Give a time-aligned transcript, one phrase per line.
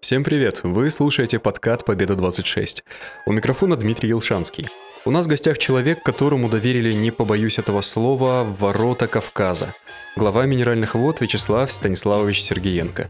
[0.00, 0.60] Всем привет!
[0.62, 2.84] Вы слушаете подкат «Победа-26».
[3.26, 4.68] У микрофона Дмитрий Елшанский.
[5.04, 9.74] У нас в гостях человек, которому доверили, не побоюсь этого слова, ворота Кавказа.
[10.14, 13.08] Глава минеральных вод Вячеслав Станиславович Сергеенко.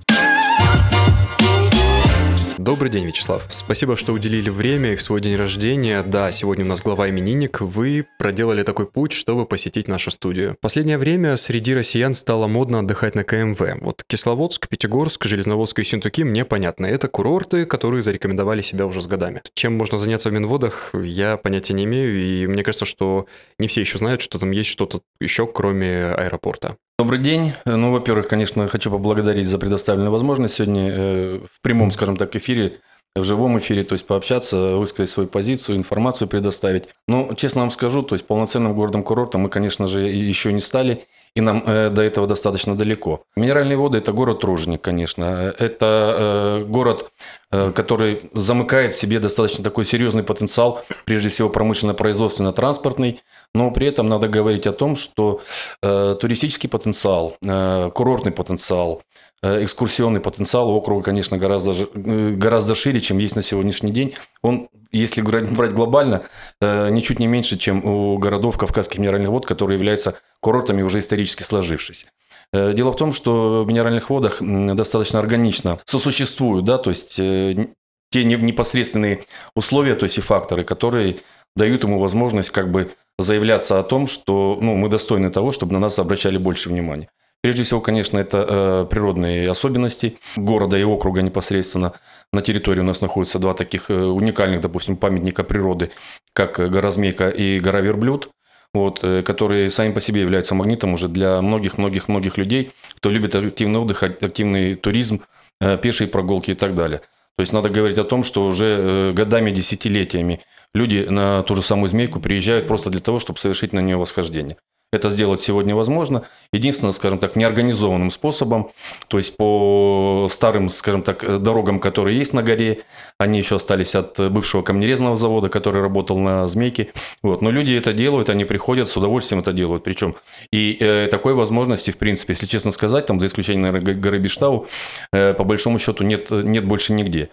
[2.59, 3.46] Добрый день, Вячеслав.
[3.50, 6.02] Спасибо, что уделили время в свой день рождения.
[6.02, 7.61] Да, сегодня у нас глава именинник.
[7.61, 10.57] Вы проделали такой путь, чтобы посетить нашу студию.
[10.61, 13.61] Последнее время среди россиян стало модно отдыхать на КМВ.
[13.80, 16.86] Вот Кисловодск, Пятигорск, Железноводск и Синтуки мне понятно.
[16.86, 19.40] Это курорты, которые зарекомендовали себя уже с годами.
[19.54, 22.20] Чем можно заняться в Минводах, я понятия не имею.
[22.20, 23.29] И мне кажется, что
[23.61, 26.76] не все еще знают, что там есть что-то еще, кроме аэропорта.
[27.00, 27.52] Добрый день.
[27.64, 32.80] Ну, во-первых, конечно, хочу поблагодарить за предоставленную возможность сегодня э, в прямом, скажем так, эфире
[33.14, 36.89] в живом эфире, то есть пообщаться, высказать свою позицию, информацию предоставить.
[37.06, 41.05] Но, честно вам скажу, то есть полноценным городом-курортом мы, конечно же, еще не стали,
[41.38, 43.22] и нам э, до этого достаточно далеко.
[43.36, 45.55] Минеральные воды– это город-труженик, конечно.
[45.56, 47.12] Это э, город,
[47.52, 53.20] э, который замыкает в себе достаточно такой серьезный потенциал, прежде всего промышленно-производственно-транспортный,
[53.55, 55.41] но при этом надо говорить о том, что
[55.80, 59.02] э, туристический потенциал, э, курортный потенциал,
[59.45, 64.14] э, экскурсионный потенциал округа, конечно, гораздо, э, гораздо шире, чем есть на сегодняшний день.
[64.42, 66.22] Он, если брать глобально,
[66.61, 71.42] э, ничуть не меньше, чем у городов Кавказских минеральных вод, которые являются курортами уже исторически
[71.42, 72.06] сложившись.
[72.53, 77.69] Э, дело в том, что в минеральных водах достаточно органично сосуществуют, да, то есть э,
[78.11, 81.19] те непосредственные условия, то есть и факторы, которые
[81.55, 85.80] дают ему возможность как бы заявляться о том, что ну, мы достойны того, чтобы на
[85.80, 87.08] нас обращали больше внимания.
[87.41, 91.92] Прежде всего, конечно, это э, природные особенности города и округа непосредственно.
[92.33, 95.91] На территории у нас находятся два таких э, уникальных, допустим, памятника природы,
[96.33, 98.31] как гора Змейка и гора Верблюд,
[98.75, 103.81] вот, э, которые сами по себе являются магнитом уже для многих-многих-многих людей, кто любит активный
[103.81, 105.23] отдых, активный туризм,
[105.61, 107.01] э, пешие прогулки и так далее.
[107.37, 110.41] То есть надо говорить о том, что уже э, годами, десятилетиями
[110.75, 114.57] люди на ту же самую змейку приезжают просто для того, чтобы совершить на нее восхождение.
[114.91, 116.23] Это сделать сегодня возможно.
[116.51, 118.71] Единственное, скажем так, неорганизованным способом,
[119.09, 122.85] то есть по старым, скажем так, дорогам, которые есть на горе,
[123.19, 126.93] они еще остались от бывшего камнерезного завода, который работал на Змейке.
[127.23, 127.43] Вот.
[127.43, 129.84] Но люди это делают, они приходят, с удовольствием это делают.
[129.84, 130.16] Причем
[130.50, 134.69] и э, такой возможности, в принципе, если честно сказать, там за исключением, наверное, горы Биштау,
[135.12, 137.28] э, по большому счету нет, нет больше нигде.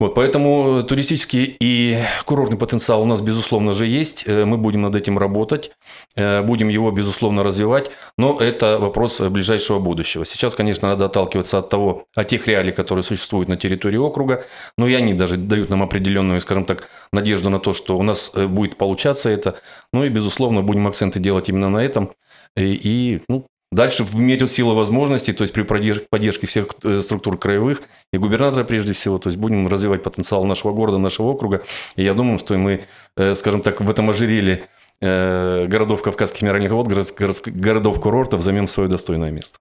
[0.00, 4.24] Вот, поэтому туристический и курортный потенциал у нас, безусловно, же есть.
[4.26, 5.70] Э, мы будем над этим работать,
[6.16, 10.24] э, будем его, безусловно, развивать, но это вопрос ближайшего будущего.
[10.26, 14.44] Сейчас, конечно, надо отталкиваться от того, от тех реалий, которые существуют на территории округа,
[14.76, 18.32] но и они даже дают нам определенную, скажем так, надежду на то, что у нас
[18.34, 19.56] э, будет получаться это.
[19.92, 22.12] Ну и, безусловно, будем акценты делать именно на этом.
[22.56, 27.38] И, и ну, Дальше в мере силы возможностей, то есть при поддержке всех э, структур
[27.38, 27.80] краевых
[28.12, 31.62] и губернатора прежде всего, то есть будем развивать потенциал нашего города, нашего округа.
[31.96, 32.84] И я думаю, что мы,
[33.16, 34.64] э, скажем так, в этом ожерелье
[35.02, 39.58] городов Кавказских минеральных вод, городов-курортов займем свое достойное место.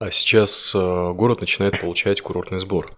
[0.00, 2.90] А сейчас город начинает получать курортный сбор.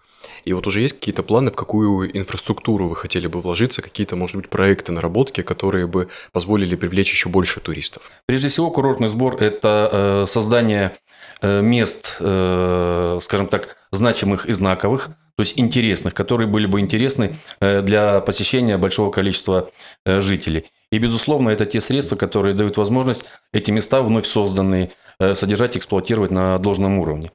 [0.45, 4.37] И вот уже есть какие-то планы, в какую инфраструктуру вы хотели бы вложиться, какие-то, может
[4.37, 8.11] быть, проекты, наработки, которые бы позволили привлечь еще больше туристов?
[8.27, 10.97] Прежде всего, курортный сбор– это э, создание
[11.43, 17.37] э, мест, э, скажем так, значимых и знаковых, то есть интересных, которые были бы интересны
[17.61, 19.71] для посещения большого количества
[20.07, 20.65] жителей.
[20.97, 24.93] И, безусловно, это те средства, которые дают возможность эти места, вновь созданные,
[25.35, 27.33] содержать и эксплуатировать на должном уровне.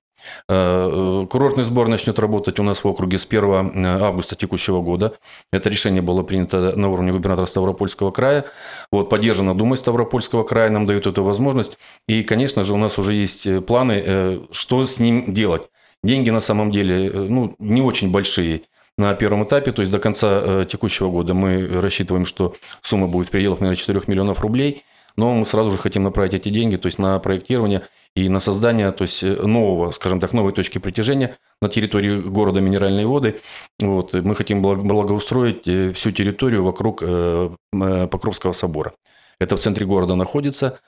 [0.50, 5.14] Э, курортный сбор начнет работать у нас в округе с 1 э, августа текущего года.
[5.54, 8.46] Это решение было принято на уровне губернатора Ставропольского края.
[8.92, 11.78] Вот, поддержано Думой Ставропольского края, нам дают эту возможность.
[12.08, 15.70] И, конечно же, у нас уже есть э, планы, что с ним делать.
[16.04, 18.64] Деньги на самом деле ну, не очень большие
[19.02, 23.32] на первом этапе, то есть до конца текущего года мы рассчитываем, что сумма будет в
[23.32, 24.84] пределах, наверное, 4 миллионов рублей–
[25.18, 27.84] но мы сразу же хотим направить эти деньги, то есть на проектирование
[28.16, 33.08] и на создание, то есть нового, скажем так, новой точки притяжения на территории города Минеральные
[33.08, 33.40] воды.
[33.82, 38.94] Вот, мы хотим благоустроить э, всю территорию вокруг э, э, Покровского собора.
[39.40, 40.80] Это в центре города находится.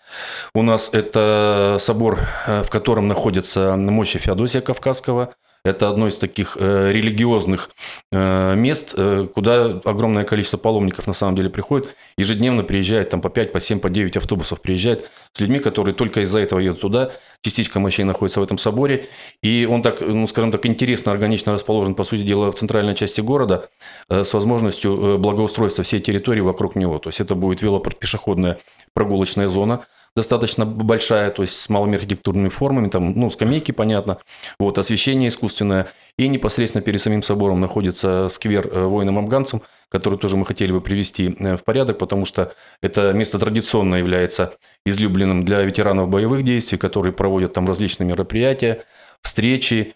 [0.53, 5.33] У нас это собор, в котором находится мощи Феодосия Кавказского,
[5.65, 7.69] это одно из таких э, религиозных
[8.11, 11.95] э, мест, э, куда огромное количество паломников на самом деле приходит.
[12.17, 16.19] Ежедневно приезжает там по 5, по 7, по 9 автобусов приезжает с людьми, которые только
[16.21, 17.11] из-за этого едут туда.
[17.41, 19.07] Частичка мощей находится в этом соборе.
[19.41, 23.21] И он так, ну, скажем так, интересно, органично расположен, по сути дела, в центральной части
[23.21, 23.69] города
[24.09, 26.99] с возможностью благоустройства всей территории вокруг него.
[26.99, 28.57] То есть это будет велопешеходная
[28.93, 34.19] прогулочная зона достаточно большая, то есть с малыми архитектурными формами, там, ну, скамейки, понятно,
[34.59, 35.87] вот, освещение искусственное.
[36.17, 41.35] И непосредственно перед самим собором находится сквер э, воинам-афганцам, который тоже мы хотели бы привести
[41.39, 44.53] э, в порядок, потому что это место традиционно является
[44.85, 48.83] излюбленным для ветеранов боевых действий, которые проводят там различные мероприятия,
[49.23, 49.95] встречи,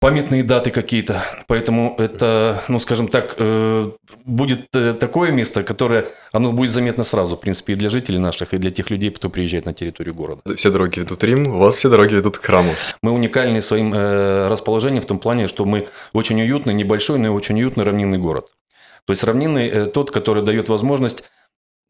[0.00, 1.22] памятные даты какие-то.
[1.46, 3.90] Поэтому это, ну, скажем так, э,
[4.24, 8.52] будет э, такое место, которое, оно будет заметно сразу, в принципе, и для жителей наших,
[8.54, 10.42] и для тех людей, кто приезжает на территорию города.
[10.54, 12.72] Все дороги ведут в Рим, у вас все дороги ведут к храму.
[13.02, 17.56] Мы уникальны своим э, расположением в том плане, что мы очень уютный, небольшой, но очень
[17.58, 18.48] уютный равнинный город.
[19.06, 21.22] То есть равнинный тот, который дает возможность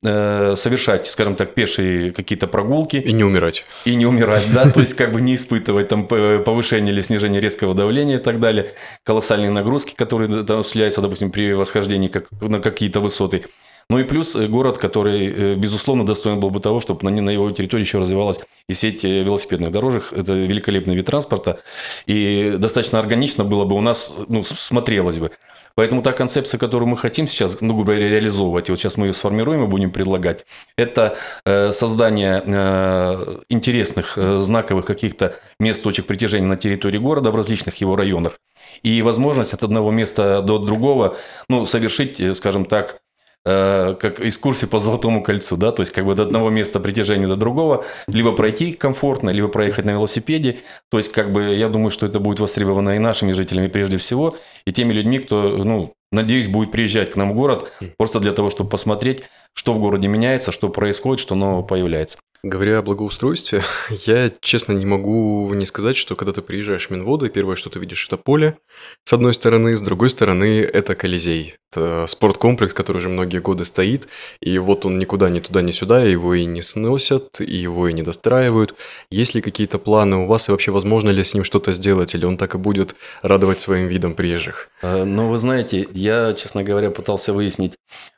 [0.06, 2.96] совершать, скажем так, пешие какие-то прогулки.
[2.96, 3.64] И не умирать.
[3.84, 7.74] И не умирать, да, то есть как бы не испытывать там повышение или снижение резкого
[7.74, 8.70] давления и так далее,
[9.04, 13.44] колоссальные нагрузки, которые осуществляются, допустим, при восхождении как, на какие-то высоты.
[13.88, 17.30] Ну и плюс э, город, который, э, безусловно, достоин был бы того, чтобы на, на
[17.30, 20.12] его территории еще развивалась и сеть велосипедных дорожек.
[20.12, 21.60] Это великолепный вид транспорта.
[22.06, 25.30] И достаточно органично было бы у нас, ну, смотрелось бы.
[25.76, 29.08] Поэтому та концепция, которую мы хотим сейчас, ну, грубо говоря, реализовывать, и вот сейчас мы
[29.08, 30.46] ее сформируем и будем предлагать,
[30.78, 37.36] это э, создание э, интересных, э, знаковых каких-то мест точек притяжения на территории города в
[37.36, 38.40] различных его районах.
[38.82, 41.16] И возможность от одного места до другого,
[41.50, 43.02] ну, совершить, скажем так,
[43.46, 47.36] как экскурсию по Золотому кольцу, да, то есть как бы до одного места притяжения до
[47.36, 50.58] другого, либо пройти комфортно, либо проехать на велосипеде,
[50.90, 54.36] то есть как бы я думаю, что это будет востребовано и нашими жителями прежде всего,
[54.66, 58.50] и теми людьми, кто, ну, надеюсь, будет приезжать к нам в город просто для того,
[58.50, 59.22] чтобы посмотреть,
[59.54, 62.18] что в городе меняется, что происходит, что нового появляется.
[62.46, 63.64] Говоря о благоустройстве,
[64.06, 67.70] я, честно, не могу не сказать, что когда ты приезжаешь в Минводу, и первое, что
[67.70, 68.56] ты видишь, это поле,
[69.02, 71.56] с одной стороны, с другой стороны, это Колизей.
[71.72, 74.06] Это спорткомплекс, который уже многие годы стоит,
[74.40, 77.92] и вот он никуда, ни туда, ни сюда, его и не сносят, и его и
[77.92, 78.76] не достраивают.
[79.10, 82.26] Есть ли какие-то планы у вас, и вообще возможно ли с ним что-то сделать, или
[82.26, 84.68] он так и будет радовать своим видом приезжих?
[84.82, 87.74] Э, ну, вы знаете, я, честно говоря, пытался выяснить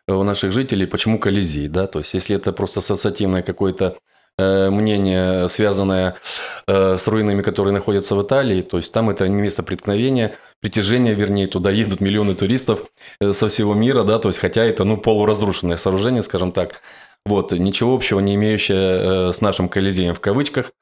[0.07, 5.49] у наших жителей, почему Колизей, да, то есть если это просто ассоциативное какое-то Э, мнение,
[5.49, 6.17] связанное
[6.67, 8.63] э, с руинами, которые находятся в Италии.
[8.63, 12.85] То есть там это не место преткновения, притяжения, вернее, туда едут миллионы туристов
[13.21, 16.81] э, со всего мира, да, то есть хотя это, ну, полуразрушенное сооружение, скажем так.
[17.27, 20.73] Вот, ничего общего не имеющее с нашим Колизеем в кавычках.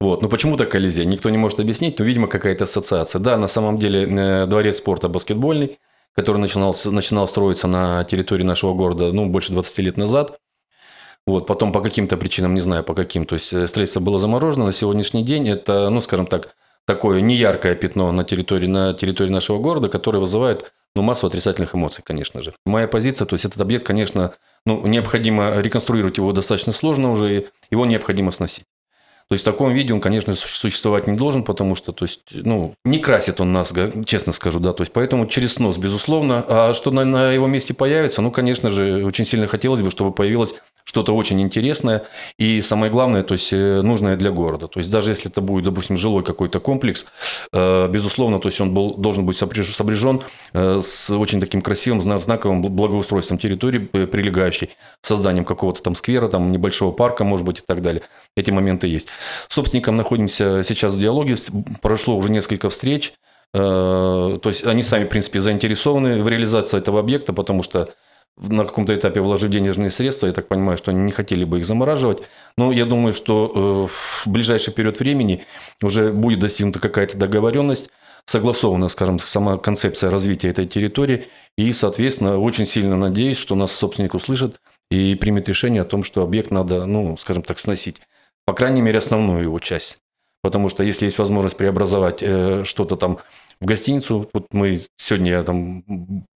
[0.00, 1.06] Вот, ну почему так Колизей?
[1.06, 3.18] Никто не может объяснить, но, видимо, какая-то ассоциация.
[3.20, 5.78] Да, на самом деле дворец спорта баскетбольный,
[6.14, 10.38] который начинал, начинал строиться на территории нашего города, ну, больше 20 лет назад.
[11.28, 14.64] Вот, потом по каким-то причинам, не знаю по каким, то есть э, строительство было заморожено.
[14.64, 19.58] На сегодняшний день это, ну, скажем так, такое неяркое пятно на территории, на территории нашего
[19.58, 22.54] города, которое вызывает ну, массу отрицательных эмоций, конечно же.
[22.64, 24.32] Моя позиция, то есть этот объект, конечно,
[24.64, 28.64] ну, необходимо реконструировать его достаточно сложно уже, его необходимо сносить.
[29.28, 32.74] То есть в таком виде он, конечно, существовать не должен, потому что, то есть, ну,
[32.86, 33.74] не красит он нас,
[34.06, 36.42] честно скажу, да, то есть поэтому через снос, безусловно.
[36.48, 40.12] А что на, на его месте появится, ну, конечно же, очень сильно хотелось бы, чтобы
[40.12, 40.54] появилось
[40.88, 42.04] что-то очень интересное
[42.38, 44.68] и самое главное, то есть э, нужное для города.
[44.68, 47.04] То есть даже если это будет, допустим, жилой какой-то комплекс,
[47.52, 50.22] э, безусловно, то есть он был, должен быть сопряжен
[50.54, 54.70] э, с очень таким красивым знаковым благоустройством территории прилегающей,
[55.02, 58.02] созданием какого-то там сквера, там небольшого парка, может быть, и так далее.
[58.34, 59.08] Эти моменты есть.
[59.48, 61.36] С собственником находимся сейчас в диалоге,
[61.82, 63.12] прошло уже несколько встреч,
[63.52, 67.88] то есть они сами, в принципе, заинтересованы в реализации этого объекта, потому что
[68.40, 71.64] на каком-то этапе вложив денежные средства, я так понимаю, что они не хотели бы их
[71.64, 72.22] замораживать.
[72.56, 75.44] Но я думаю, что э, в ближайший период времени
[75.82, 77.90] уже будет достигнута какая-то договоренность,
[78.26, 81.26] согласована, скажем, сама концепция развития этой территории.
[81.56, 86.22] И, соответственно, очень сильно надеюсь, что нас собственник услышит и примет решение о том, что
[86.22, 88.02] объект надо, ну, скажем так, сносить.
[88.44, 89.98] По крайней мере, основную его часть.
[90.42, 93.18] Потому что если есть возможность преобразовать э, что-то там
[93.60, 94.28] в гостиницу.
[94.32, 95.84] Вот мы сегодня там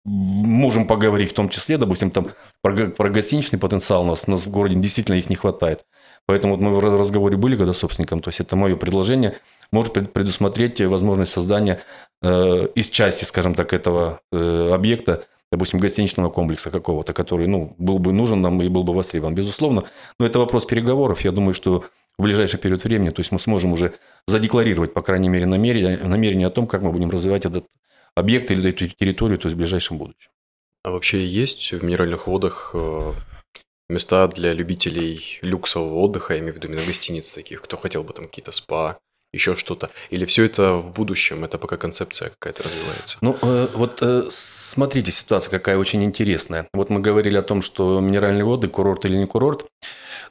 [0.03, 2.29] можем поговорить в том числе, допустим, там
[2.61, 5.85] про, про гостиничный потенциал у нас, у нас в городе действительно их не хватает.
[6.25, 9.35] Поэтому вот мы в разговоре были когда с собственником, то есть это мое предложение,
[9.71, 11.81] может предусмотреть возможность создания
[12.21, 17.99] э, из части, скажем так, этого э, объекта, допустим, гостиничного комплекса какого-то, который ну, был
[17.99, 19.83] бы нужен нам и был бы востребован, безусловно.
[20.19, 21.21] Но это вопрос переговоров.
[21.21, 21.83] Я думаю, что
[22.17, 23.93] в ближайший период времени, то есть мы сможем уже
[24.27, 27.65] задекларировать, по крайней мере, намерение, намерение о том, как мы будем развивать этот
[28.15, 30.31] объект или эту территорию, то есть в ближайшем будущем.
[30.83, 33.13] А вообще есть в минеральных водах э,
[33.89, 38.13] места для любителей люксового отдыха, я имею в виду именно гостиниц таких, кто хотел бы
[38.13, 38.99] там какие-то спа,
[39.33, 39.89] еще что-то?
[40.11, 43.17] Или все это в будущем, это пока концепция какая-то развивается?
[43.21, 46.67] Ну, э, вот э, смотрите, ситуация какая очень интересная.
[46.73, 49.65] Вот мы говорили о том, что минеральные воды, курорт или не курорт.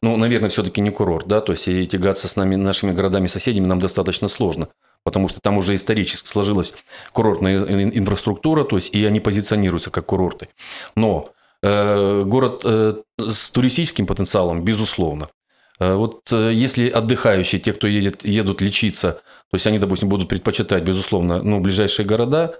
[0.01, 3.79] ну, наверное, все-таки не курорт, да, то есть и тягаться с нами, нашими городами-соседями нам
[3.79, 4.69] достаточно сложно,
[5.05, 6.75] потому что там уже исторически сложилась
[7.13, 10.49] курортная инфраструктура, то есть и они позиционируются как курорты.
[10.97, 11.31] Но
[11.63, 15.29] э, город э, с туристическим потенциалом, безусловно.
[15.83, 19.13] Э, вот э, если отдыхающие, те, кто едет, едут лечиться,
[19.51, 22.55] то есть они, допустим, будут предпочитать, безусловно, ну, ближайшие города,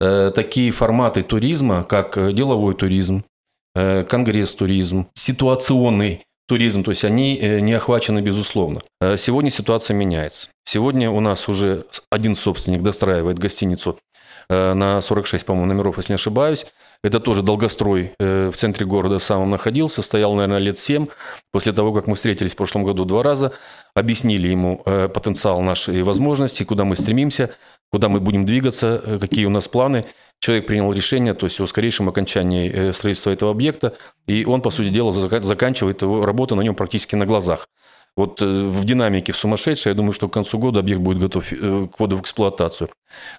[0.00, 3.24] э, такие форматы туризма, как деловой туризм,
[3.74, 8.80] конгресс-туризм, ситуационный туризм, то есть они не охвачены, безусловно.
[9.16, 10.48] Сегодня ситуация меняется.
[10.64, 13.98] Сегодня у нас уже один собственник достраивает гостиницу
[14.50, 16.66] на 46, по-моему, номеров, если не ошибаюсь.
[17.04, 21.06] Это тоже долгострой э, в центре города сам он находился, стоял, наверное, лет 7.
[21.52, 23.52] После того, как мы встретились в прошлом году два раза,
[23.94, 27.50] объяснили ему э, потенциал нашей возможности, куда мы стремимся,
[27.92, 30.06] куда мы будем двигаться, э, какие у нас планы.
[30.40, 34.88] Человек принял решение, то есть о скорейшем окончании строительства этого объекта, и он, по сути
[34.90, 37.68] дела, заканчивает его работу на нем практически на глазах.
[38.18, 41.52] Вот э, в динамике в сумасшедшей, я думаю, что к концу года объект будет готов
[41.52, 42.90] э, к вводу в эксплуатацию.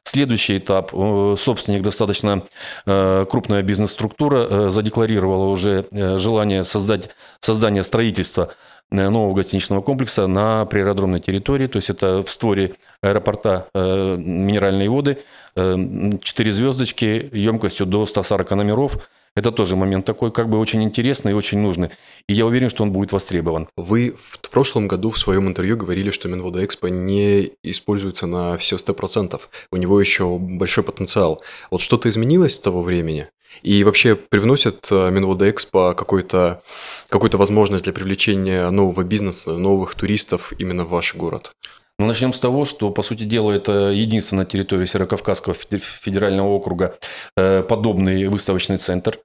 [0.06, 0.92] Следующий этап.
[0.94, 2.44] Э, собственник, достаточно
[2.86, 7.10] крупная бизнес-структура, задекларировала уже желание создать,
[7.42, 8.54] создание строительства
[8.92, 15.20] нового гостиничного комплекса на приаэродромной территории, то есть это в створе аэропорта минеральные воды,
[15.56, 21.36] 4 звездочки емкостью до 140 номеров, это тоже момент такой, как бы очень интересный и
[21.36, 21.92] очень нужный.
[22.28, 23.70] И я уверен, что он будет востребован.
[23.78, 28.76] Вы в прошлом году в своем интервью говорили, что Минвода Экспо не используется на все
[28.76, 29.40] 100%.
[29.72, 31.44] У него еще большой потенциал.
[31.70, 33.28] Вот что-то изменилось с того времени?
[33.62, 36.62] И вообще привносит э, Минвода Экспо какой-то,
[37.10, 41.54] какую-то возможность для привлечения нового бизнеса, новых туристов именно в ваш город?
[41.98, 46.98] Ну, начнем с того, что, по сути дела, это единственная территория Северокавказского федерального округа
[47.36, 49.20] э, подобный выставочный центр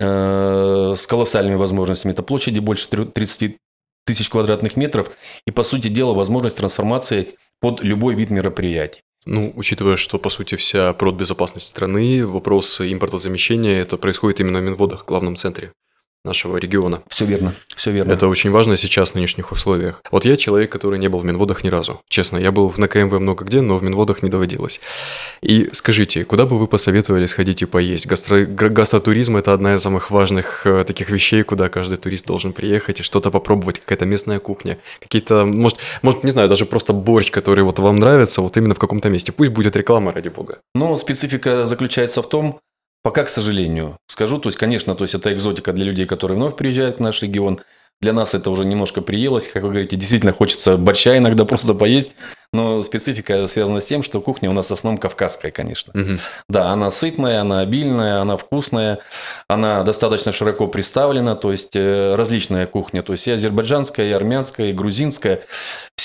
[0.00, 2.12] э, с колоссальными возможностями.
[2.12, 3.58] Это площади больше 30
[4.04, 5.10] тысяч квадратных метров
[5.46, 9.02] и, по сути дела, возможность трансформации под любой вид мероприятий.
[9.26, 15.04] Ну, учитывая, что, по сути, вся продбезопасность страны, вопрос импортозамещения, это происходит именно в Минводах,
[15.04, 15.72] главном центре
[16.26, 17.02] нашего региона.
[17.08, 18.12] Все верно, все верно.
[18.12, 20.02] Это очень важно сейчас в нынешних условиях.
[20.10, 22.00] Вот я человек, который не был в Минводах ни разу.
[22.08, 24.80] Честно, я был на КМВ много где, но в Минводах не доводилось.
[25.40, 28.06] И скажите, куда бы вы посоветовали сходить и поесть?
[28.06, 28.44] Гастро...
[28.44, 33.02] Гастротуризм– это одна из самых важных э, таких вещей, куда каждый турист должен приехать и
[33.02, 37.78] что-то попробовать, какая-то местная кухня, какие-то, может, может, не знаю, даже просто борщ, который вот
[37.78, 39.32] вам нравится, вот именно в каком-то месте.
[39.32, 40.58] Пусть будет реклама, ради бога.
[40.74, 42.60] Но специфика заключается в том,
[43.06, 46.56] Пока, к сожалению, скажу, то есть, конечно, то есть это экзотика для людей, которые вновь
[46.56, 47.60] приезжают в наш регион.
[48.00, 52.10] Для нас это уже немножко приелось, как вы говорите, действительно хочется борща иногда просто поесть,
[52.52, 55.92] но специфика связана с тем, что кухня у нас в основном кавказская, конечно.
[55.94, 56.18] Угу.
[56.48, 58.98] Да, она сытная, она обильная, она вкусная,
[59.46, 64.70] она достаточно широко представлена, то есть э, различная кухня, то есть и азербайджанская, и армянская,
[64.70, 65.42] и грузинская,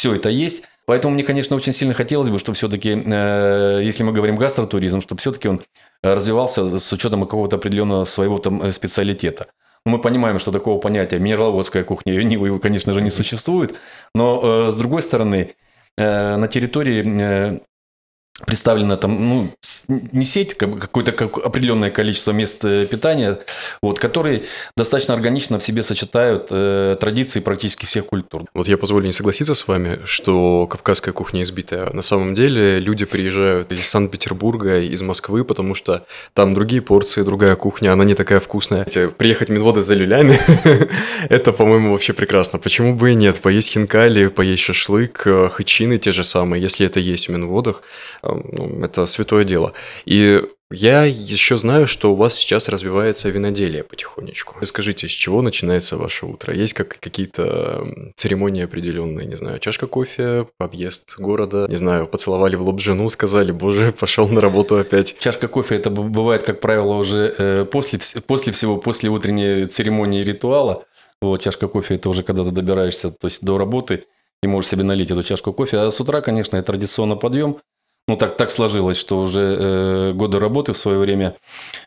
[0.02, 0.64] все это есть.
[0.88, 5.20] Поэтому мне, конечно, очень сильно хотелось бы, чтобы все-таки, э, если мы говорим гастротуризм, чтобы
[5.20, 5.62] все-таки он
[6.02, 9.46] развивался с учетом какого-то определенного своего там э, специалитета.
[9.86, 13.76] Ну, мы понимаем, что такого понятия минераловодская кухня, его, конечно же, не существует.
[14.16, 15.52] Но, э, с другой стороны,
[15.98, 17.60] на территории
[18.46, 19.50] представлена там, ну,
[19.88, 21.12] не сеть, какое-то
[21.44, 23.40] определенное количество мест э, питания,
[23.82, 24.44] вот, которые
[24.78, 28.46] достаточно органично в себе сочетают э, традиции практически всех культур.
[28.54, 31.90] Вот я позволю не согласиться с вами, что кавказская кухня избитая.
[31.94, 37.56] На самом деле люди приезжают из Санкт-Петербурга, из Москвы, потому что там другие порции, другая
[37.56, 38.86] кухня, она не такая вкусная.
[39.18, 40.40] Приехать в Минводы за люлями,
[41.30, 42.60] это, по-моему, вообще прекрасно.
[42.60, 43.42] Почему бы и нет?
[43.42, 47.84] Поесть хинкали, поесть шашлык, э, хычины те же самые, если это есть в Минводах,
[48.36, 49.74] ну, это святое дело.
[50.06, 54.66] И я еще знаю, что у вас сейчас развивается виноделие потихонечку.
[54.66, 56.54] Скажите, с чего начинается ваше утро?
[56.54, 57.86] Есть как какие-то
[58.16, 63.52] церемонии определенные, не знаю, чашка кофе, объезд города, не знаю, поцеловали в лоб жену, сказали,
[63.52, 65.18] боже, пошел на работу опять.
[65.20, 70.86] Чашка кофе это бывает, как правило, уже э, после, после всего, после утренней церемонии ритуала.
[71.22, 74.06] Вот, чашка кофе это уже когда ты добираешься то есть до работы
[74.42, 75.80] и можешь себе налить эту чашку кофе.
[75.80, 77.58] А с утра, конечно, это традиционно подъем–
[78.08, 81.36] ну, так, так сложилось, что уже э, годы работы в свое время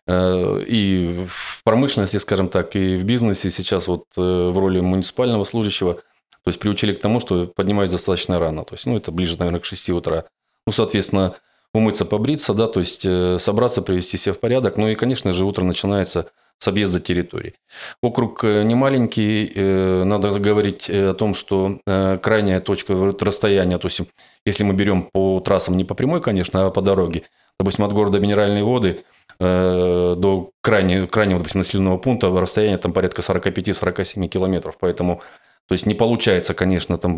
[0.06, 5.44] э, и в промышленности, скажем так, и в бизнесе сейчас вот э, в роли муниципального
[5.44, 8.64] служащего, то есть приучили к тому, что поднимаюсь достаточно рано.
[8.64, 10.24] То есть, ну, это ближе, наверное, к 6 утра.
[10.66, 11.34] Ну, соответственно,
[11.74, 14.76] умыться, побриться, да, то есть э, собраться, привести себя в порядок.
[14.76, 16.30] Ну и, конечно же, утро начинается
[16.64, 17.54] с объезда территории.
[18.02, 21.78] Округ э, не маленький, э, надо говорить э, о том, что
[22.22, 24.00] крайняя точка расстояния, то есть
[24.46, 27.22] если мы берем по трассам не по прямой, конечно, а по дороге,
[27.58, 29.04] допустим, от города Минеральные воды
[29.40, 34.76] до крайнего, крайнего допустим, населенного пункта расстояние там порядка 45-47 километров.
[34.78, 35.20] Поэтому
[35.68, 37.16] То есть не получается, конечно, там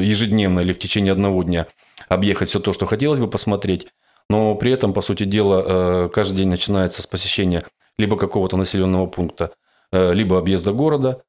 [0.00, 1.66] ежедневно или в течение одного дня
[2.08, 3.86] объехать все то, что хотелось бы посмотреть.
[4.28, 7.62] Но при этом, по сути дела, каждый день начинается с посещения
[7.98, 9.52] либо какого-то населенного пункта,
[9.92, 11.22] либо объезда города,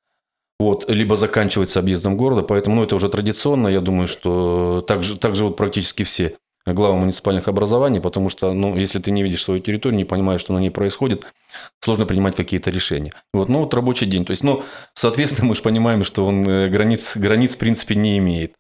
[0.59, 2.41] вот, либо заканчивается объездом города.
[2.41, 3.67] Поэтому ну, это уже традиционно.
[3.67, 8.75] Я думаю, что так, же, так живут практически все главы муниципальных образований, потому что, ну,
[8.75, 11.31] если ты не видишь свою территорию, не понимаешь, что на ней происходит,
[11.79, 13.13] сложно принимать какие-то решения.
[13.33, 14.25] Вот, ну, вот рабочий день.
[14.25, 18.17] То есть, ну, соответственно, мы же понимаем, что он э, границ, границ в принципе не
[18.17, 18.53] имеет.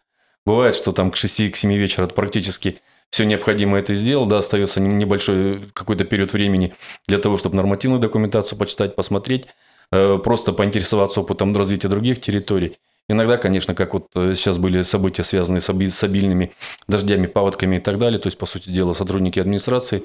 [0.45, 4.79] Бывает, что там к 6 к 7 вечера практически все необходимое это сделал, да, остается
[4.79, 6.73] небольшой какой-то период времени
[7.07, 9.47] для того, чтобы нормативную документацию почитать, посмотреть,
[9.91, 12.77] э, просто поинтересоваться опытом развития других территорий.
[13.07, 16.51] Иногда, конечно, как вот э, сейчас были события, связанные с обильными
[16.87, 20.03] дождями, паводками и так далее, то есть, по сути дела, сотрудники администрации,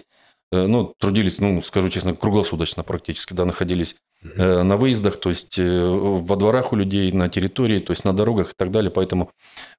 [0.52, 3.96] ну, трудились, ну, скажу честно, круглосуточно практически, да, находились
[4.36, 8.50] э, на выездах, то есть во дворах у людей, на территории, то есть на дорогах
[8.50, 9.30] и так далее, поэтому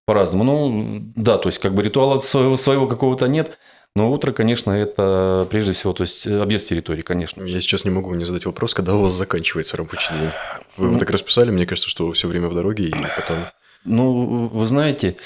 [0.06, 0.44] по-разному.
[0.44, 3.58] Ну, да, то есть как бы ритуала своего, своего какого-то нет,
[3.96, 7.44] но утро, конечно, это прежде всего, то есть объезд территории, конечно.
[7.44, 10.30] Я сейчас не могу не задать вопрос, когда у вас заканчивается рабочий день.
[10.78, 13.38] Вы ну, так расписали, мне кажется, что вы все время в дороге и потом...
[13.84, 15.18] Ну, вы знаете,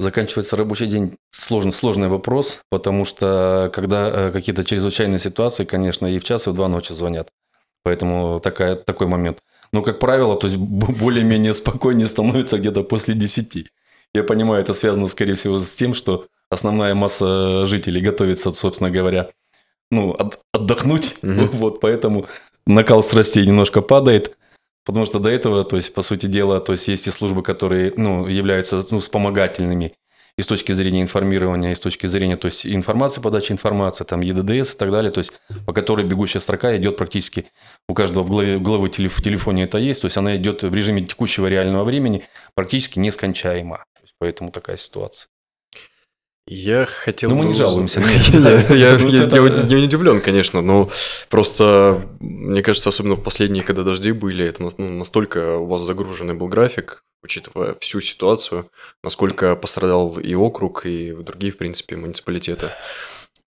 [0.00, 6.18] заканчивается рабочий день сложный, сложный вопрос, потому что когда э, какие-то чрезвычайные ситуации, конечно, и
[6.18, 7.28] в час, и в два ночи звонят.
[7.82, 9.38] Поэтому такая, такой момент.
[9.72, 13.66] Но, как правило, то есть более-менее спокойнее становится где-то после 10.
[14.14, 19.30] Я понимаю, это связано, скорее всего, с тем, что основная масса жителей готовится, собственно говоря,
[19.90, 21.16] ну, от, отдохнуть.
[21.22, 21.46] Угу.
[21.52, 22.26] Вот, поэтому
[22.66, 24.36] накал страстей немножко падает.
[24.90, 27.92] Потому что до этого, то есть, по сути дела, то есть, есть и службы, которые,
[27.96, 29.92] ну, являются, ну, вспомогательными
[30.36, 34.20] и с точки зрения информирования, и с точки зрения, то есть, информации, подачи информации, там,
[34.20, 35.32] ЕДДС и так далее, то есть,
[35.64, 37.46] по которой бегущая строка идет практически,
[37.88, 41.06] у каждого в голове, головы в телефоне это есть, то есть, она идет в режиме
[41.06, 42.24] текущего реального времени,
[42.56, 43.84] практически нескончаемо.
[44.18, 45.28] Поэтому такая ситуация.
[46.52, 47.30] Я хотел...
[47.30, 48.00] Ну, мы не жалуемся.
[48.00, 50.90] Я не удивлен, конечно, но
[51.28, 56.34] просто, мне кажется, особенно в последние, когда дожди были, это ну, настолько у вас загруженный
[56.34, 58.68] был график, учитывая всю ситуацию,
[59.04, 62.70] насколько пострадал и округ, и другие, в принципе, муниципалитеты.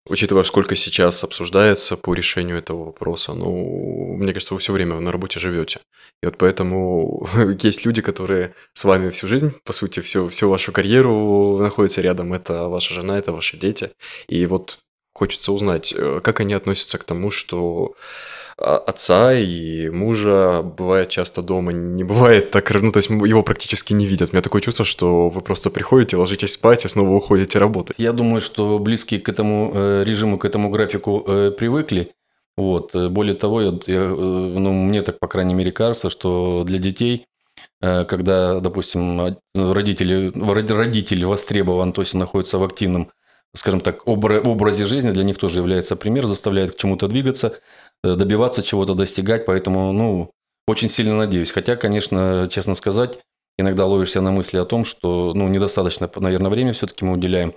[0.05, 5.11] Учитывая, сколько сейчас обсуждается по решению этого вопроса, ну, мне кажется, вы все время на
[5.13, 5.79] работе живете.
[6.21, 7.27] И вот поэтому
[7.61, 12.33] есть люди, которые с вами всю жизнь, по сути, всю, всю вашу карьеру находятся рядом.
[12.33, 13.91] Это ваша жена, это ваши дети.
[14.27, 14.79] И вот
[15.13, 17.95] хочется узнать, э, как они относятся к тому, что
[18.57, 24.05] отца и мужа бывает часто дома, не бывает так, ну, то есть его практически не
[24.05, 24.29] видят.
[24.29, 27.95] У меня такое чувство, что вы просто приходите, ложитесь спать и снова уходите работать.
[27.97, 32.11] Я думаю, что близкие к этому э, режиму, к этому графику э, привыкли.
[32.57, 32.93] Вот.
[32.95, 37.25] Э, более того, я, я, ну, мне так, по крайней мере, кажется, что для детей
[37.81, 40.31] когда, допустим, родители,
[40.73, 43.11] родитель востребован, то есть он находится в активном,
[43.53, 47.59] скажем так, образе жизни, для них тоже является пример, заставляет к чему-то двигаться,
[48.03, 50.31] добиваться чего-то, достигать, поэтому, ну,
[50.67, 51.51] очень сильно надеюсь.
[51.51, 53.19] Хотя, конечно, честно сказать,
[53.57, 57.53] иногда ловишься на мысли о том, что, ну, недостаточно, наверное, время все-таки мы уделяем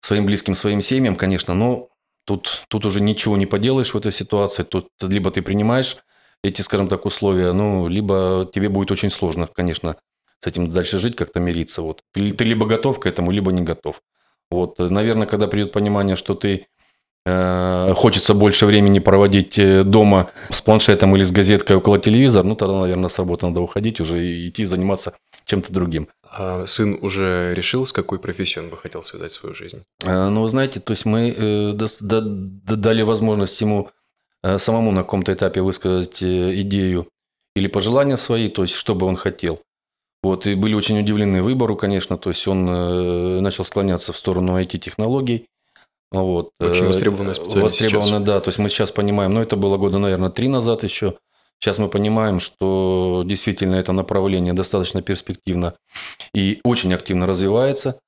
[0.00, 1.88] своим близким, своим семьям, конечно, но
[2.24, 4.62] тут, тут уже ничего не поделаешь в этой ситуации.
[4.62, 5.96] Тут либо ты принимаешь
[6.44, 9.96] эти, скажем так, условия, ну, либо тебе будет очень сложно, конечно,
[10.40, 11.82] с этим дальше жить, как-то мириться.
[11.82, 12.02] Вот.
[12.12, 14.02] Ты, ты либо готов к этому, либо не готов.
[14.50, 16.77] Вот, наверное, когда придет понимание, что ты Э,
[17.94, 22.80] хочется больше времени проводить э, дома с планшетом или с газеткой около телевизора, ну тогда,
[22.80, 25.14] наверное, с работы надо уходить уже и идти заниматься
[25.44, 26.08] чем-то другим.
[26.22, 29.82] А сын уже решил, с какой профессией он бы хотел связать свою жизнь?
[30.04, 33.90] Э, ну, вы знаете, то есть мы дали возможность ему
[34.58, 37.08] самому на каком-то этапе высказать идею
[37.56, 39.60] или пожелания свои, то есть что бы он хотел.
[40.22, 45.46] Вот, и были очень удивлены выбору, конечно, то есть он начал склоняться в сторону IT-технологий,
[46.10, 46.50] вот.
[46.58, 48.40] Очень э, востребованная специальность Востребованная, да.
[48.40, 51.14] То есть мы сейчас понимаем, ну это было года, наверное, три назад еще.
[51.60, 55.74] Сейчас мы понимаем, что действительно это направление достаточно перспективно
[56.32, 58.00] и очень активно развивается.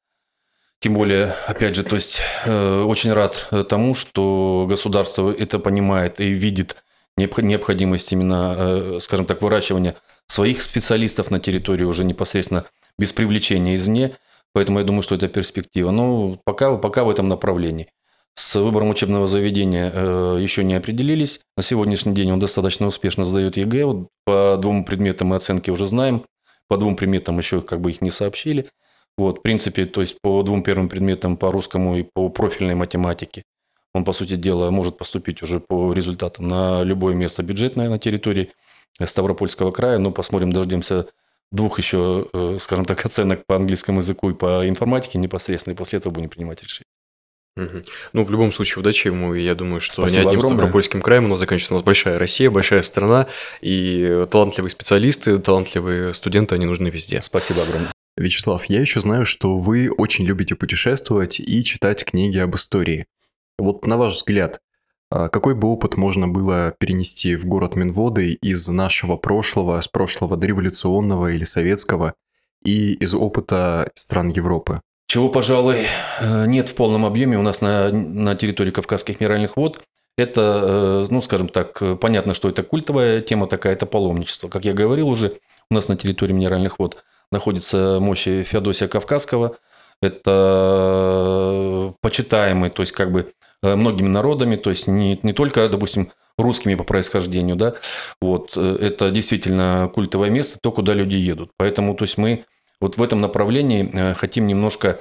[0.81, 6.29] Тем более, опять же, то есть э, очень рад тому, что государство это понимает и
[6.31, 6.77] видит
[7.17, 12.65] необходимость именно, э, скажем так, выращивания своих специалистов на территории уже непосредственно
[12.99, 14.17] без привлечения извне.
[14.53, 15.91] Поэтому я думаю, что это перспектива.
[15.91, 17.89] Но ну, пока, пока в этом направлении.
[18.35, 21.41] С выбором учебного заведения э, еще не определились.
[21.57, 23.85] На сегодняшний день он достаточно успешно сдает ЕГЭ.
[23.85, 26.25] Вот по двум предметам мы оценки уже знаем.
[26.69, 28.69] По двум предметам еще как бы их не сообщили.
[29.19, 33.43] Вот, в принципе, то есть по двум первым предметам, по русскому и по профильной математике,
[33.93, 38.53] он, по сути дела, может поступить уже по результатам на любое место бюджетное на территории
[39.03, 39.99] Ставропольского края.
[39.99, 41.07] Но посмотрим, дождемся
[41.53, 45.99] двух еще, э, скажем так, оценок по английскому языку и по информатике непосредственно, и после
[45.99, 46.87] этого будем принимать решение.
[47.57, 47.83] Угу.
[48.13, 49.35] Ну, в любом случае, удачи ему.
[49.35, 50.59] И я думаю, что Спасибо не одним огромное.
[50.59, 51.75] Ставропольским краем у нас заканчивается.
[51.75, 53.27] У нас большая Россия, большая страна,
[53.61, 57.21] и талантливые специалисты, талантливые студенты, они нужны везде.
[57.23, 57.93] Спасибо огромное.
[58.17, 63.07] Вячеслав, я еще знаю, что вы очень любите путешествовать и читать книги об истории.
[63.59, 64.61] Вот на ваш взгляд,
[65.11, 71.33] какой бы опыт можно было перенести в город Минводы из нашего прошлого, с прошлого дореволюционного
[71.33, 72.15] или советского,
[72.65, 74.81] и из опыта стран Европы?
[75.07, 75.87] Чего, пожалуй,
[76.21, 79.81] э, нет в полном объеме у нас на, на территории Кавказских минеральных вод.
[80.17, 84.49] Это, э, ну, скажем так, понятно, что это культовая тема такая, это паломничество.
[84.49, 85.33] Как я говорил уже,
[85.69, 89.57] у нас на территории минеральных вод находится мощи Феодосия Кавказского.
[90.03, 93.33] Это почитаемый, то есть как бы
[93.63, 97.75] Э, многими народами, то есть не, не только, допустим, русскими по происхождению, да,
[98.21, 101.51] вот, э, это действительно культовое место, то, куда люди едут.
[101.59, 102.45] Поэтому, то есть мы
[102.81, 105.01] вот в этом направлении э, хотим немножко,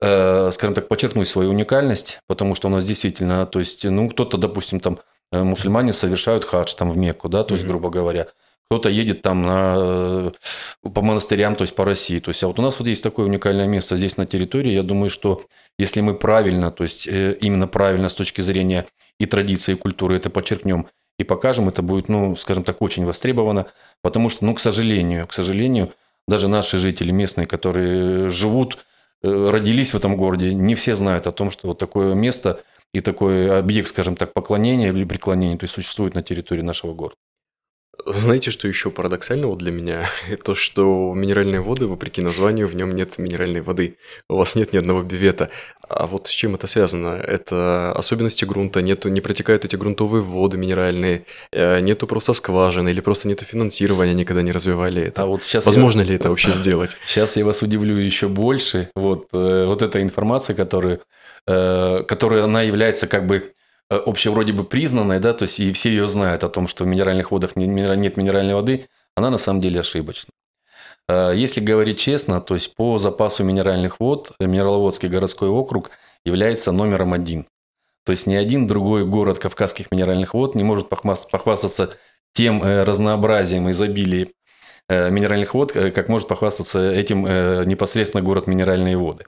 [0.00, 4.80] скажем так, подчеркнуть свою уникальность, потому что у нас действительно, то есть, ну, кто-то, допустим,
[4.80, 4.98] там,
[5.30, 8.26] мусульмане совершают хадж там в Мекку, да, то есть, грубо говоря,
[8.72, 10.32] кто-то едет там на,
[10.82, 12.20] по монастырям, то есть по России.
[12.20, 14.72] То есть, а вот у нас вот есть такое уникальное место здесь на территории.
[14.72, 15.44] Я думаю, что
[15.78, 18.86] если мы правильно, то есть э, именно правильно с точки зрения
[19.20, 20.86] и традиции, и культуры это подчеркнем
[21.18, 23.66] и покажем, это будет, ну, скажем так, очень востребовано.
[24.00, 25.92] Потому что, ну, к сожалению, к сожалению,
[26.26, 28.78] даже наши жители местные, которые живут,
[29.22, 32.62] э, родились в этом городе, не все знают о том, что вот такое место
[32.94, 37.16] и такой объект, скажем так, поклонения или преклонения, то есть существует на территории нашего города.
[38.06, 40.06] Знаете, что еще парадоксально вот для меня?
[40.44, 43.96] То, что минеральные воды, вопреки названию, в нем нет минеральной воды.
[44.28, 45.50] У вас нет ни одного бивета.
[45.88, 47.08] А вот с чем это связано?
[47.14, 53.00] Это особенности грунта, нету, не протекают эти грунтовые воды минеральные, э, нету просто скважины или
[53.00, 55.22] просто нету финансирования, никогда не развивали это.
[55.22, 56.06] А вот сейчас Возможно я...
[56.06, 56.96] ли это вообще сделать?
[57.06, 58.90] Сейчас я вас удивлю еще больше.
[58.94, 61.00] Вот, э, вот эта информация, которая,
[61.46, 63.52] э, которая она является как бы
[63.92, 66.84] Э, общее вроде бы признанная, да, то есть и все ее знают о том, что
[66.84, 70.30] в минеральных водах нет минеральной воды, она на самом деле ошибочна.
[71.08, 75.90] Э, если говорить честно, то есть по запасу минеральных вод Минераловодский городской округ
[76.24, 77.46] является номером один.
[78.04, 81.90] То есть ни один другой город Кавказских минеральных вод не может похвастаться
[82.32, 84.28] тем э, разнообразием, изобилием
[84.88, 87.22] минеральных вод, как может похвастаться этим
[87.66, 89.24] непосредственно город Минеральные воды.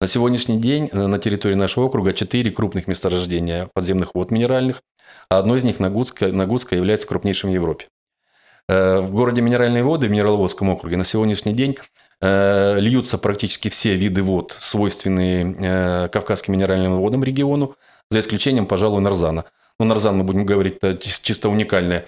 [0.00, 4.84] На сегодняшний день э, на территории нашего округа четыре крупных месторождения подземных вод минеральных,
[5.28, 7.86] а одно из них Нагутское, Нагутское является крупнейшим в Европе.
[8.68, 11.76] Э, в городе Минеральные воды, в Минераловодском округе, на сегодняшний день
[12.20, 17.74] э, льются практически все виды вод, свойственные Кавказским минеральным водам региону,
[18.08, 19.46] за исключением, пожалуй, Нарзана.
[19.80, 22.06] Ну, Нарзан, мы будем говорить, это чисто уникальная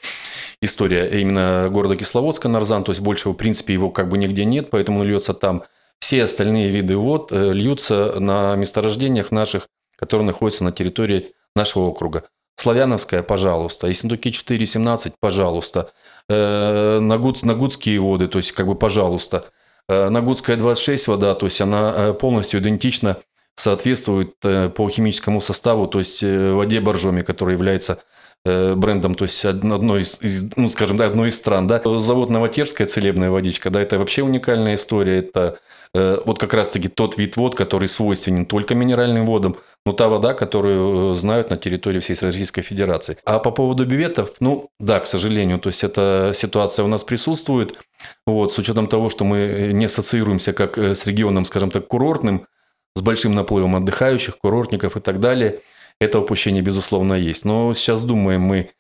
[0.63, 4.71] история именно города Кисловодска, Нарзан, то есть больше, в принципе, его как бы нигде нет,
[4.71, 5.65] поэтому он льется там
[6.01, 12.25] все остальные виды вод э, льются на месторождениях наших, которые находятся на территории нашего округа.
[12.57, 13.87] Славяновская, пожалуйста.
[13.87, 15.91] Ессентуки 4.17, пожалуйста.
[16.29, 19.45] Э, Нагуд, Нагудские воды, то есть как бы пожалуйста.
[19.89, 23.19] Э, Нагудская 26 вода, то есть она полностью идентична,
[23.57, 27.99] соответствует по химическому составу, то есть воде Боржоми, которая является
[28.45, 31.81] брендом, то есть одной из, ну, скажем, да, одной из стран, да.
[31.99, 35.59] Завод Новотерская целебная водичка, да, это вообще уникальная история, это
[35.93, 40.35] Э, вот как раз-таки тот вид вод, который свойственен только минеральным водам, но та вода,
[40.35, 43.17] которую э, знают на территории всей Российской Федерации.
[43.25, 47.77] А по поводу биветов, ну да, к сожалению, то есть эта ситуация у нас присутствует,
[48.25, 52.47] вот, с учетом того, что мы э, не ассоциируемся как с регионом, скажем так, курортным,
[52.95, 55.59] с большим наплывом отдыхающих, курортников и так далее,
[56.01, 57.45] это упущение, безусловно, есть.
[57.45, 58.71] Но сейчас думаем мы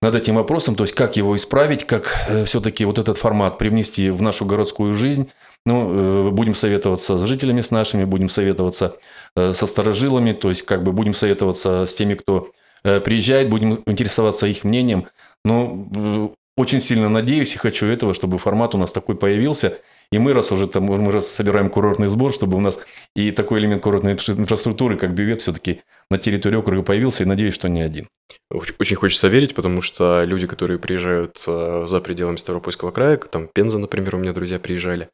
[0.00, 4.20] над этим вопросом, то есть как его исправить, как все-таки вот этот формат привнести в
[4.20, 5.30] нашу городскую жизнь,
[5.66, 8.96] ну, э, будем советоваться с жителями с нашими, будем советоваться
[9.34, 12.50] э, со сторожилами, то есть как бы будем советоваться с теми, кто
[12.84, 15.06] э, приезжает, будем интересоваться их мнением.
[15.44, 19.78] Но очень сильно надеюсь и хочу этого, чтобы формат у нас такой появился.
[20.12, 22.78] И мы, раз уже там, мы раз собираем курортный сбор, чтобы у нас
[23.16, 27.68] и такой элемент курортной инфраструктуры, как бивет, все-таки на территории округа появился, и надеюсь, что
[27.68, 28.08] не один.
[28.50, 34.14] Очень хочется верить, потому что люди, которые приезжают за пределами Ставропольского края, там Пенза, например,
[34.14, 35.08] у меня друзья приезжали,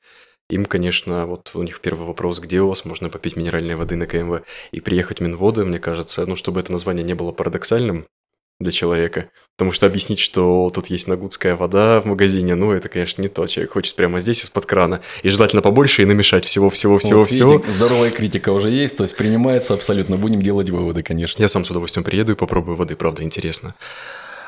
[0.51, 4.07] им, конечно, вот у них первый вопрос, где у вас можно попить минеральной воды на
[4.07, 8.07] КМВ и приехать в Минводы, мне кажется, ну, чтобы это название не было парадоксальным
[8.61, 9.31] для человека.
[9.57, 13.47] Потому что объяснить, что тут есть нагудская вода в магазине, ну, это, конечно, не то.
[13.47, 15.01] Человек хочет прямо здесь из-под крана.
[15.23, 17.55] И желательно побольше и намешать всего-всего-всего-всего.
[17.55, 20.17] Вот, здоровая критика уже есть, то есть принимается абсолютно.
[20.17, 21.43] Будем делать выводы, конечно.
[21.43, 23.75] Я сам с удовольствием приеду и попробую воды, правда, интересно.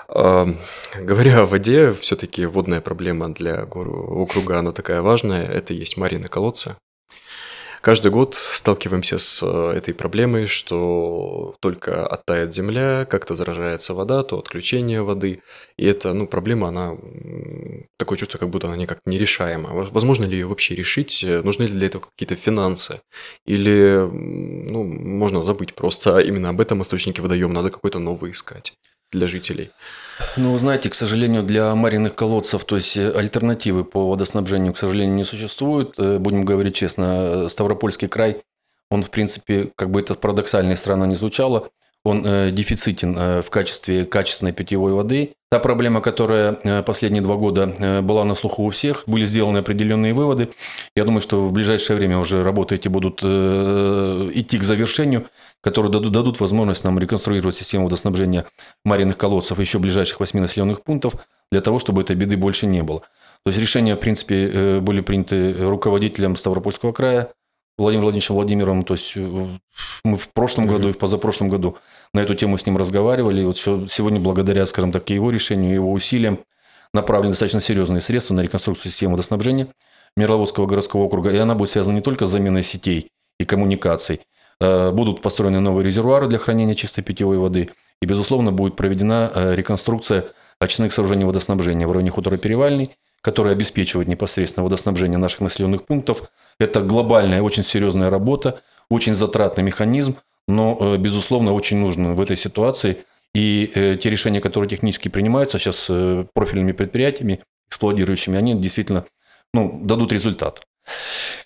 [0.09, 5.47] Говоря о воде, все-таки водная проблема для округа, она такая важная.
[5.47, 6.77] Это есть Марины колодцы.
[7.83, 14.39] Каждый год сталкиваемся с э, этой проблемой, что только оттает земля, как-то заражается вода, то
[14.39, 15.43] отключение воды.
[15.77, 16.97] И это, ну, проблема, она
[17.99, 19.71] такое чувство, как будто она никак нерешаема.
[19.91, 21.25] Возможно ли ее вообще решить?
[21.27, 23.01] Нужны ли для этого какие-то финансы?
[23.47, 28.75] Или, ну, можно забыть просто именно об этом источнике водоема, надо какой-то новый искать
[29.13, 29.71] для жителей?
[30.37, 34.79] Ну, вы знаете, к сожалению, для маринных колодцев, то есть э, альтернативы по водоснабжению, к
[34.79, 35.95] сожалению, не существует.
[35.99, 38.43] Э, будем говорить честно, Ставропольский край,
[38.91, 41.71] он, в принципе, как бы это парадоксально и странно не звучало,
[42.05, 45.35] он э, дефицитен э, в качестве качественной питьевой воды.
[45.51, 49.59] Та проблема, которая э, последние два года э, была на слуху у всех, были сделаны
[49.59, 50.49] определенные выводы.
[50.97, 55.27] Я думаю, что в ближайшее время уже работы эти будут э, идти к завершению,
[55.61, 58.47] которые дадут, дадут возможность нам реконструировать систему водоснабжения
[58.85, 61.15] маринных колодцев еще ближайших восьми населенных пунктов,
[61.53, 63.01] для того, чтобы этой беды больше не было.
[63.45, 67.31] То есть решения, в принципе, э, были приняты руководителем Ставропольского края,
[67.79, 69.59] Владимиром Владимировичем Владимировым, то есть э,
[70.05, 71.77] мы в прошлом году и в позапрошлом году
[72.13, 73.41] на эту тему с ним разговаривали.
[73.41, 76.41] И вот сегодня, благодаря, скажем так, его решению, его усилиям,
[76.93, 79.69] направлены достаточно серьезные средства на реконструкцию системы водоснабжения
[80.17, 81.31] Мерловодского городского округа.
[81.31, 84.21] И она будет связана не только с заменой сетей и коммуникаций.
[84.61, 87.71] Э, будут построены новые резервуары для хранения чистой питьевой воды.
[88.03, 90.27] И, безусловно, будет проведена э, реконструкция
[90.59, 92.91] очистных сооружений водоснабжения в районе хутора Перевальный,
[93.23, 96.31] который обеспечивает непосредственно водоснабжение наших населенных пунктов.
[96.59, 100.17] Это глобальная, очень серьезная работа, очень затратный механизм,
[100.49, 103.05] но, э, безусловно, очень нужен в этой ситуации.
[103.35, 109.07] И э, те решения, которые технически принимаются сейчас э, профильными предприятиями, эксплуатирующими, они действительно
[109.55, 110.67] ну, дадут результат.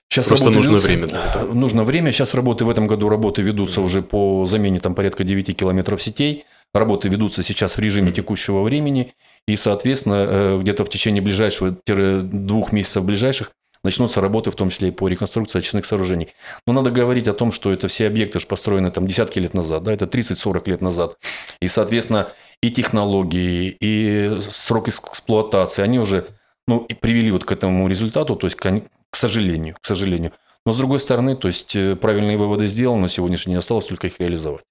[0.08, 1.52] Сейчас Просто нужно ведутся, время для этого.
[1.52, 2.12] Нужно время.
[2.12, 6.44] Сейчас работы в этом году работы ведутся уже по замене там порядка 9 километров сетей.
[6.72, 9.12] Работы ведутся сейчас в режиме текущего времени.
[9.48, 13.50] И, соответственно, где-то в течение ближайшего двух месяцев ближайших
[13.84, 16.28] начнутся работы, в том числе и по реконструкции очистных сооружений.
[16.66, 19.84] Но надо говорить о том, что это все объекты же построены там десятки лет назад,
[19.84, 21.16] да, это 30-40 лет назад.
[21.60, 22.28] И, соответственно,
[22.62, 26.26] и технологии, и срок эксплуатации, они уже
[26.66, 28.56] ну, и привели вот к этому результату, то есть,
[29.10, 30.32] к сожалению, к сожалению.
[30.64, 34.08] Но, с другой стороны, то есть, э, правильные выводы сделаны, на сегодняшний день осталось только
[34.08, 34.64] их реализовать.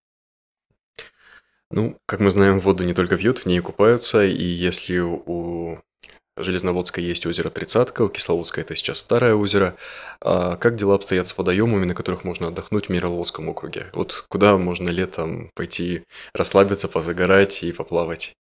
[1.72, 5.80] Ну, как мы знаем, воду не только пьют, в ней купаются, и если у
[6.38, 9.78] Железноводска есть озеро Тридцатка, у Кисловодска это сейчас Старое озеро.
[10.20, 13.88] А как дела обстоят с водоемами, на которых можно отдохнуть в Мироволжском округе?
[13.94, 18.34] Вот куда можно летом пойти расслабиться, позагорать и поплавать?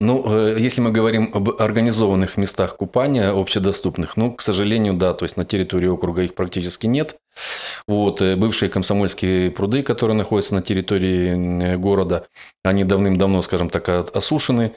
[0.00, 5.24] Ну, э, если мы говорим об организованных местах купания, общедоступных, ну, к сожалению, да, то
[5.24, 7.16] есть на территории округа их практически нет.
[7.86, 12.26] Вот, э, бывшие комсомольские пруды, которые находятся на территории города,
[12.64, 14.72] они давным-давно, скажем так, осушены.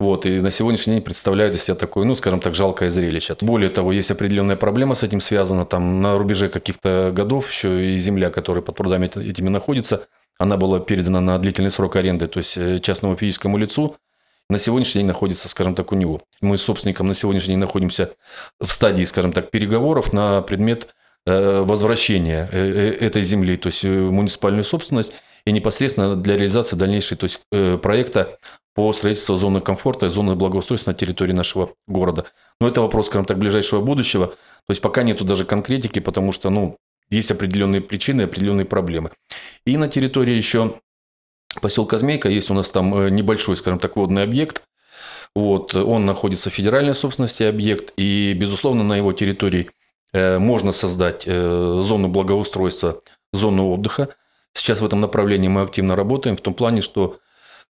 [0.00, 3.36] Вот, и на сегодняшний день представляют из себя такое, ну, скажем так, жалкое зрелище.
[3.40, 5.64] Более того, есть определенная проблема с этим связана.
[5.66, 10.06] Там на рубеже каких-то годов еще и земля, которая под прудами этими находится,
[10.38, 13.96] она была передана на длительный срок аренды, то есть э, частному физическому лицу.
[14.50, 16.22] На сегодняшний день находится, скажем так, у него.
[16.40, 18.12] Мы с собственником на сегодняшний день находимся
[18.60, 20.94] в стадии, скажем так, переговоров на предмет
[21.26, 25.12] э, возвращения э, этой земли, то есть муниципальную собственность,
[25.44, 27.40] и непосредственно для реализации дальнейшей то есть,
[27.82, 28.38] проекта
[28.74, 32.26] по строительству зоны комфорта и зоны благоустройства на территории нашего города.
[32.60, 34.28] Но это вопрос, скажем так, ближайшего будущего.
[34.28, 36.76] То есть пока нету даже конкретики, потому что, ну,
[37.10, 39.10] есть определенные причины, определенные проблемы.
[39.66, 40.74] И на территории еще
[41.60, 44.62] поселка Змейка есть у нас там э, небольшой, скажем так, водный объект.
[45.34, 49.70] Вот, он находится в федеральной собственности объект, и, безусловно, на его территории
[50.12, 53.00] э, можно создать э, зону благоустройства,
[53.32, 54.08] зону отдыха.
[54.54, 57.18] Сейчас в этом направлении мы активно работаем, в том плане, что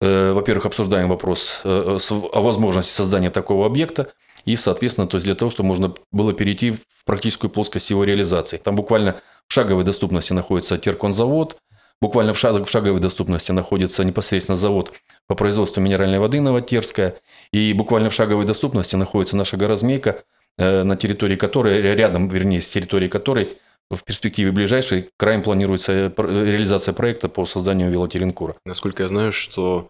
[0.01, 4.09] во-первых, обсуждаем вопрос о возможности создания такого объекта
[4.45, 8.57] и, соответственно, то есть для того, чтобы можно было перейти в практическую плоскость его реализации.
[8.57, 11.57] Там буквально в шаговой доступности находится терконзавод,
[12.03, 14.93] буквально в, шаг, в шаговой доступности находится непосредственно завод
[15.29, 17.17] по производству минеральной воды Новотерская,
[17.53, 20.25] и буквально в шаговой доступности находится наша горазмейка,
[20.59, 23.57] э, на территории которой, рядом, вернее, с территорией которой
[23.89, 28.57] в перспективе ближайшей краем планируется реализация проекта по созданию велотеринкура.
[28.65, 29.89] Насколько я знаю, что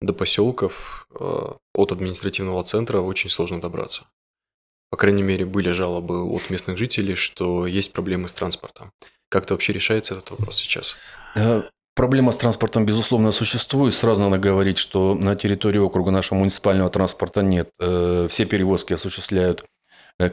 [0.00, 4.02] до поселков э, от административного центра очень сложно добраться.
[4.90, 8.92] По крайней мере, были жалобы от местных жителей, что есть проблемы с транспортом.
[9.32, 10.96] Как-то вообще решается этот вопрос сейчас?
[11.34, 11.62] Э,
[11.94, 13.94] проблема с транспортом, безусловно, существует.
[13.94, 17.70] Сразу надо говорить, что на территории округа нашего муниципального транспорта нет.
[17.80, 19.64] Э, все перевозки осуществляют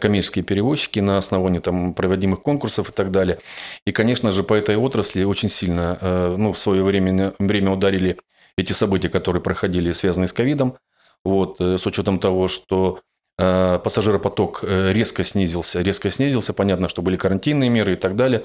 [0.01, 3.39] коммерческие перевозчики на основании там, проводимых конкурсов и так далее.
[3.85, 5.97] И, конечно же, по этой отрасли очень сильно
[6.37, 8.17] ну, в свое время, время ударили
[8.57, 10.75] эти события, которые проходили, связанные с ковидом.
[11.23, 13.01] Вот, э, с учетом того, что
[13.37, 15.81] э, пассажиропоток э, резко снизился.
[15.81, 18.43] Резко снизился, понятно, что были карантинные меры и так далее,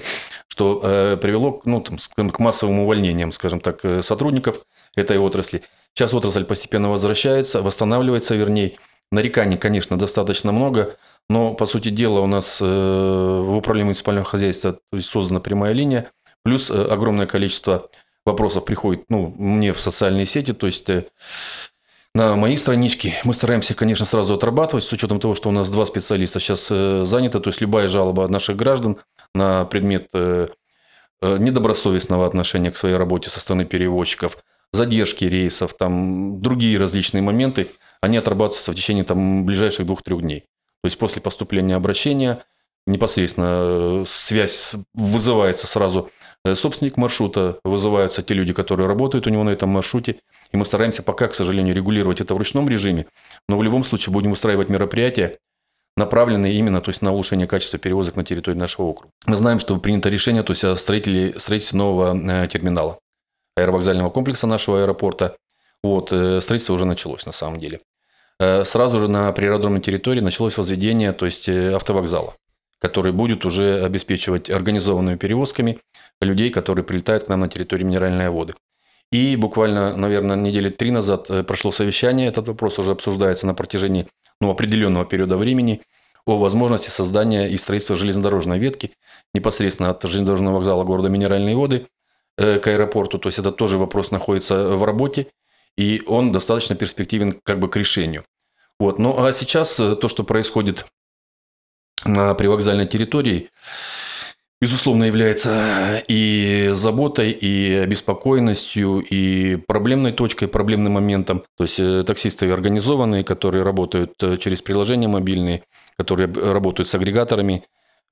[0.55, 4.61] что э, привело ну, там, к массовым увольнениям, скажем так, э, сотрудников
[4.95, 5.63] этой отрасли.
[5.93, 8.77] Сейчас отрасль постепенно возвращается, восстанавливается, вернее.
[9.11, 10.95] Нареканий, конечно, достаточно много,
[11.29, 15.73] но, по сути дела, у нас э, в управлении муниципального хозяйства то есть, создана прямая
[15.73, 16.09] линия,
[16.45, 17.89] плюс э, огромное количество
[18.25, 21.05] вопросов приходит ну, мне в социальные сети, то есть э,
[22.15, 25.85] на моей страничке мы стараемся, конечно, сразу отрабатывать, с учетом того, что у нас два
[25.85, 28.97] специалиста сейчас заняты, то есть любая жалоба от наших граждан
[29.35, 30.09] на предмет
[31.21, 34.37] недобросовестного отношения к своей работе со стороны перевозчиков,
[34.71, 37.67] задержки рейсов, там другие различные моменты–
[38.05, 40.41] они отрабатываются в течение там, ближайших двух-трех дней.
[40.81, 42.43] То есть после поступления обращения
[42.85, 49.43] непосредственно э, связь вызывается сразу э, собственник маршрута, вызываются те люди, которые работают у него
[49.43, 50.17] на этом маршруте.
[50.51, 53.07] И мы стараемся пока, к сожалению, регулировать это в ручном режиме,
[53.49, 55.37] но в любом случае будем устраивать мероприятия,
[55.97, 59.11] направленные именно то есть, на улучшение качества перевозок на территории нашего округа.
[59.25, 62.99] Мы знаем, что принято решение то есть, о строителе, строительстве нового э, терминала
[63.57, 65.35] аэровокзального комплекса нашего аэропорта.
[65.81, 67.79] Вот, строительство уже началось на самом деле.
[68.39, 72.35] Э, сразу же на природной территории началось возведение, то есть э, автовокзала,
[72.85, 75.79] который будет уже обеспечивать организованными перевозками
[76.21, 78.53] людей, которые прилетают к нам на территорию минеральной воды.
[79.11, 84.07] И буквально, наверное, недели три назад э, прошло совещание, этот вопрос уже обсуждается на протяжении
[84.41, 85.81] ну, определенного периода времени
[86.25, 88.91] о возможности создания и строительства железнодорожной ветки
[89.33, 91.87] непосредственно от железнодорожного вокзала города Минеральные воды
[92.37, 93.17] к аэропорту.
[93.17, 95.27] То есть это тоже вопрос находится в работе
[95.77, 98.23] и он достаточно перспективен как бы к решению.
[98.79, 98.99] Вот.
[98.99, 100.85] Ну а сейчас э, то, что происходит
[102.03, 103.49] на привокзальной территории,
[104.61, 111.43] безусловно, является и заботой, и обеспокоенностью, и проблемной точкой, проблемным моментом.
[111.57, 115.63] То есть э, таксисты организованные, которые работают э, через приложения мобильные,
[115.97, 117.63] которые работают с агрегаторами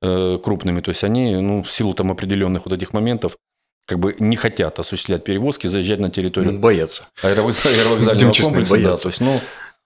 [0.01, 3.37] крупными, то есть они, ну, в силу там определенных вот этих моментов,
[3.85, 6.59] как бы не хотят осуществлять перевозки, заезжать на территорию.
[6.59, 7.07] Боятся.
[7.21, 8.79] Аэровокзального комплекса.
[8.79, 9.39] Да, то есть, ну,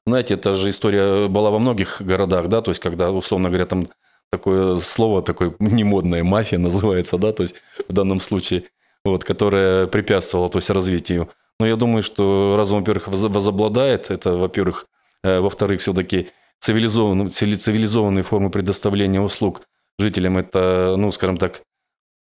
[0.08, 3.88] знаете, это же история была во многих городах, да, то есть, когда, условно говоря, там
[4.32, 7.56] такое слово, такое немодное, мафия называется, да, то есть,
[7.88, 8.64] в данном случае,
[9.04, 11.30] вот, которая препятствовала, то есть, развитию.
[11.60, 14.86] Но я думаю, что разум, во-первых, возобладает, это, во-первых,
[15.24, 19.62] э, во-вторых, все-таки цивилизованные, цивилизованные формы предоставления услуг
[20.00, 21.64] жителям, это, ну, скажем так,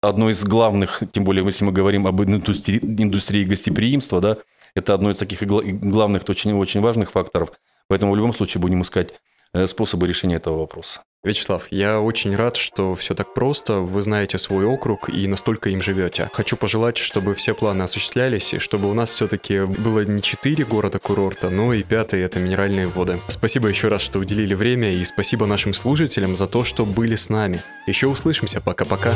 [0.01, 4.37] одно из главных, тем более, если мы говорим об индустрии, индустрии гостеприимства, да,
[4.75, 7.51] это одно из таких главных, очень, очень важных факторов.
[7.91, 9.15] Поэтому в любом случае будем искать
[9.54, 11.01] э, способы решения этого вопроса.
[11.25, 15.82] Вячеслав, я очень рад, что все так просто, вы знаете свой округ и настолько им
[15.82, 16.30] живете.
[16.32, 21.49] Хочу пожелать, чтобы все планы осуществлялись, и чтобы у нас все-таки было не четыре города-курорта,
[21.49, 23.19] но и пятый— это минеральные воды.
[23.27, 27.27] Спасибо еще раз, что уделили время, и спасибо нашим слушателям за то, что были с
[27.27, 27.62] нами.
[27.88, 29.13] Еще услышимся, пока-пока.